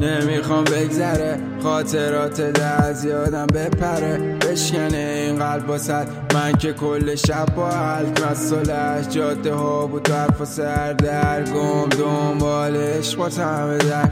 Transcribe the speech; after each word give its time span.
نمی‌خوام 0.00 0.64
بگذره. 0.64 1.38
خاطرات 1.62 2.40
از 2.60 3.04
یادم 3.04 3.46
بپره. 3.46 4.18
بشکنه 4.18 4.96
این 4.96 5.36
قلب 5.36 5.66
باسد 5.66 6.08
من 6.34 6.52
که 6.52 6.72
کل 6.72 7.14
شب 7.14 7.46
با 7.56 7.70
حلق 7.70 8.30
مسئولش 8.30 9.08
جاده 9.08 9.52
ها 9.52 9.86
بود 9.86 10.02
طرف 10.02 10.40
و 10.40 10.44
سر 10.44 10.92
در 10.92 11.42
گم. 11.42 11.88
دنبالش 11.88 13.16
با 13.16 13.28
همه 13.28 13.78
در. 13.78 14.10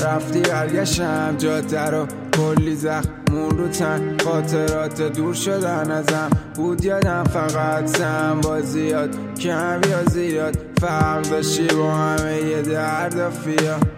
رفتی 0.00 0.40
برگشم 0.40 1.34
جاده 1.38 1.80
رو 1.80 2.06
کلی 2.36 2.76
زخمون 2.76 3.50
رو 3.58 3.68
تن. 3.68 4.16
خاطرات 4.24 5.02
دور 5.02 5.34
شدن 5.34 5.90
ازم. 5.90 6.30
بود 6.54 6.84
یادم 6.84 7.24
فقط 7.24 7.86
سم. 7.86 8.40
با 8.42 8.60
زیاد 8.60 9.10
کم 9.40 9.80
یا 9.90 10.04
زیاد. 10.04 10.56
فرق 10.80 11.22
داشتی 11.30 11.66
با 11.66 11.94
همه 11.94 12.36
یه 12.36 12.62
درد 12.62 13.14
و 13.18 13.30
فیا. 13.30 13.95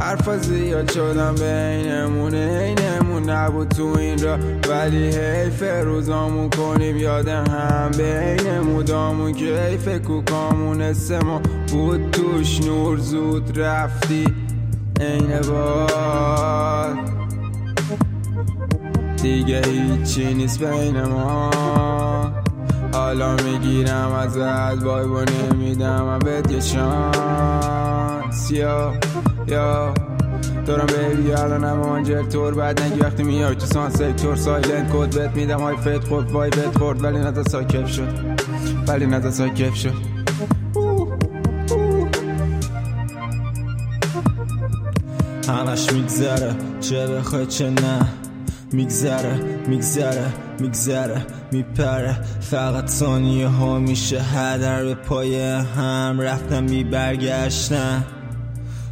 حرفا 0.00 0.36
زیاد 0.36 0.90
شدم 0.90 1.34
بینمون 1.34 2.34
اینمون 2.34 3.30
نبود 3.30 3.68
تو 3.68 3.94
این 3.98 4.22
را 4.22 4.38
ولی 4.68 5.16
حیف 5.16 5.62
روزامون 5.62 6.50
کنیم 6.50 6.96
یاد 6.96 7.28
هم 7.28 7.90
بین 7.98 8.60
مودامون 8.60 9.32
که 9.32 9.44
حیف 9.44 9.88
کوکامون 9.88 10.92
ما 11.24 11.40
بود 11.72 12.10
توش. 12.10 12.60
نور 12.60 12.98
زود 12.98 13.60
رفتی 13.60 14.24
عین 15.00 15.40
باد. 15.40 16.96
دیگه 19.22 19.62
هیچی 19.66 20.34
نیست 20.34 20.62
بین 20.62 21.02
ما. 21.02 21.50
حالا 22.92 23.36
می‌گیرم 23.36 24.12
ازت 24.12 24.84
بای 24.84 25.06
با 25.06 25.24
نمیدم 25.24 26.02
من 26.02 26.18
بهت 26.18 26.50
یه 26.50 26.60
شانس. 26.60 28.50
یا 28.50 28.92
یا 29.50 29.94
دارم 30.66 30.86
بیبی 30.86 31.32
الانم 31.32 31.80
آنجل 31.80 32.28
تور 32.28 32.54
بعد 32.54 32.82
نگی 32.82 33.00
وقتی 33.00 33.22
میای 33.22 33.54
تو 33.54 33.66
سان 33.66 33.90
سکتور 33.90 34.36
سایلنت 34.36 34.92
کد 34.92 35.14
بهت 35.14 35.36
میدم 35.36 35.60
های 35.60 35.76
فت 35.76 36.08
خود 36.08 36.30
وای 36.30 36.50
بهت 36.50 36.78
خورد 36.78 37.04
ولی 37.04 37.18
نتا 37.18 37.42
ساکف 37.42 37.90
شد 37.92 38.08
ولی 38.88 39.06
نتا 39.06 39.30
ساکف 39.30 39.74
شد. 39.74 39.94
همش 45.48 45.92
میگذره 45.92 46.54
چه 46.80 47.06
بخوای 47.06 47.46
چه 47.46 47.70
نه. 47.70 48.08
میگذره 48.72 49.40
میگذره 49.66 50.26
میگذره 50.60 51.26
میپره. 51.52 52.20
فقط 52.40 52.88
ثانیه 52.88 53.48
ها 53.48 53.78
میشه 53.78 54.20
هدر 54.20 54.84
به 54.84 54.94
پای 54.94 55.40
هم 55.76 56.20
رفتم 56.20 56.64
می 56.64 56.84
برگشتن 56.84 58.04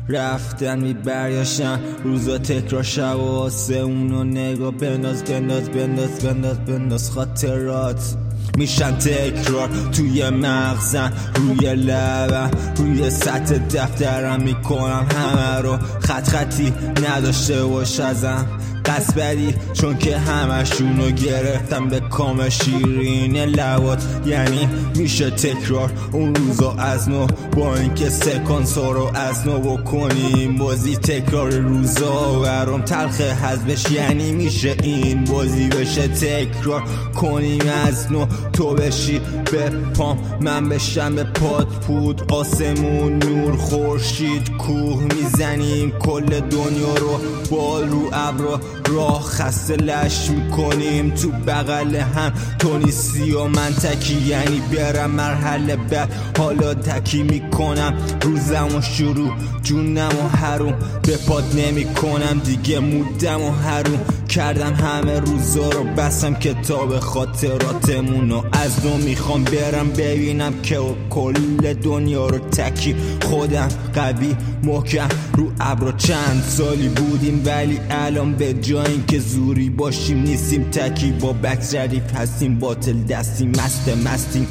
رفتن 0.09 0.78
می 0.81 0.95
برگشتن 0.95 1.81
روزا 2.05 2.39
تکرار 2.39 2.83
شب 2.83 3.17
و 3.17 3.51
اونو 3.73 4.25
نگاه 4.25 4.70
بنداز 4.70 5.25
بنداز 5.25 5.70
بنداز 5.70 6.20
بنداز 6.20 6.64
بنداز. 6.64 7.11
خاطرات 7.11 8.17
میشن 8.56 8.98
تکرار 8.98 9.69
توی 9.92 10.31
مغزن 10.31 11.12
روی 11.34 11.75
لبم 11.75 12.51
روی 12.77 13.11
سطح 13.11 13.59
دفترم 13.59 14.42
می‌کنم. 14.42 15.06
همه 15.17 15.62
رو 15.62 15.79
خط 16.01 16.29
خطی 16.29 16.73
نداشته 17.09 17.64
باش 17.64 18.01
ازم 18.01 18.47
قصبری 18.89 19.55
چون 19.72 19.98
که 19.98 20.18
همشونو 20.18 21.11
گرفتم 21.11 21.89
به 21.89 22.01
کام 22.01 22.48
شیرین 22.48 23.36
لبات 23.36 24.02
یعنی 24.27 24.68
میشه 24.96 25.30
تکرار 25.30 25.92
اون 26.13 26.35
روزا 26.35 26.73
از 26.73 27.08
نو. 27.08 27.27
با 27.57 27.77
اینکه 27.77 28.08
سکانس 28.08 28.79
رو 28.79 29.11
از 29.14 29.46
نو 29.46 29.58
بکنیم 29.58 30.57
بازی 30.57 30.96
تکرار 30.96 31.51
روزا. 31.51 32.40
برام 32.40 32.83
تلخ 32.83 33.20
حذبش 33.20 33.90
یعنی 33.90 34.33
میشه 34.33 34.77
این 34.83 35.24
بازی 35.24 35.68
بشه 35.68 36.08
تکرار. 36.08 36.83
کنیم 37.14 37.63
از 37.86 38.13
نو 38.13 38.27
تو 38.52 38.74
بشی 38.74 39.20
به 39.52 39.70
پام. 39.70 40.18
من 40.40 40.68
بشم 40.68 41.14
به 41.14 41.24
پاد 41.24 41.67
پود. 41.67 42.33
آسمون 42.33 43.18
نور 43.18 43.57
خورشید 43.57 44.57
کوه 44.57 45.02
می‌زنیم. 45.02 45.90
کل 45.90 46.40
دنیا 46.40 46.95
رو 46.95 47.20
بال 47.51 47.89
رو 47.89 48.11
ابرا. 48.13 48.61
راه 48.89 49.23
خسته 49.23 49.77
لش 49.77 50.31
می‌کنیم 50.31 51.11
تو 51.11 51.31
بغل 51.31 51.97
هم. 51.97 52.33
تو 52.59 52.79
نیستی 52.79 53.33
و 53.33 53.45
من 53.45 53.75
تکی 53.75 54.15
یعنی 54.15 54.61
برم 54.61 55.11
مرحله 55.11 55.77
بعد 55.77 56.13
حالا 56.39 56.75
تکی 56.75 57.23
می‌کنم 57.23 57.95
روزم 58.23 58.69
و 58.77 58.81
شروع 58.83 59.31
جونم 59.63 60.09
و 60.25 60.37
حروم. 60.37 60.75
به 61.03 61.17
پاد 61.17 61.45
نمی‌کنم 61.57 62.41
دیگه 62.45 62.79
مودم 62.79 63.43
و 63.43 63.51
حروم. 63.51 64.01
کردم 64.28 64.74
همه 64.74 65.20
روزا 65.20 65.70
رو 65.70 65.84
بسم 65.84 66.34
کتاب 66.34 66.98
خاطراتمون 66.98 68.33
و 68.33 68.42
از 68.52 68.86
نو 68.86 68.96
می‌خوام 68.96 69.44
برم 69.44 69.90
ببینم 69.90 70.62
که 70.62 70.80
کل 71.11 71.72
دنیا 71.74 72.27
رو 72.27 72.39
تکی. 72.39 72.96
خودم 73.22 73.68
قوی 73.94 74.36
محکم 74.62 75.08
رو 75.34 75.52
ابرا 75.61 75.92
چند 75.92 76.42
سالی 76.48 76.89
بودیم 76.89 77.42
ولی 77.46 77.80
الان 77.90 78.33
به 78.33 78.55
جای 78.55 79.02
که 79.06 79.18
زوری 79.18 79.70
باشیم 79.70 80.18
نیستیم. 80.22 80.70
تکی 80.70 81.12
با 81.12 81.33
بکس 81.33 81.74
ردیف 81.74 82.14
هستیم 82.16 82.58
باطل 82.58 83.02
دستیم 83.02 83.48
مست 83.50 83.89
مستیم. 83.89 84.48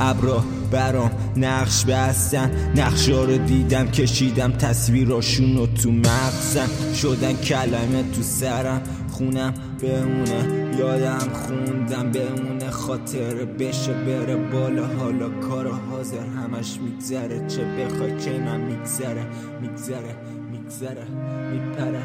ابرا 0.00 0.44
برام 0.70 1.10
نقش 1.36 1.84
بستن. 1.84 2.50
نقشا 2.76 3.24
رو 3.24 3.38
دیدم 3.38 3.90
کشیدم 3.90 4.52
تصویراشون 4.52 5.56
رو 5.56 5.66
تو 5.66 5.90
مغزم. 5.90 6.68
شدن 6.94 7.32
کلمه 7.32 8.02
تو 8.16 8.22
سرم. 8.22 8.82
خونم 9.18 9.54
بمونه 9.82 10.76
یادم 10.78 11.18
خوندم 11.18 12.10
بمونه 12.10 12.70
خاطر 12.70 13.34
بشه 13.34 13.92
بره 13.92 14.36
بالا. 14.36 14.86
حالا 14.86 15.28
کار 15.28 15.68
حاضر. 15.68 16.26
همش 16.26 16.78
میگذره. 16.80 17.46
چه 17.48 17.64
بخوای 17.64 18.20
چه 18.20 18.38
نم 18.38 18.60
میگذره. 18.60 19.26
میگذره. 19.60 20.14
میگذره. 20.52 21.04
میپره. 21.52 22.02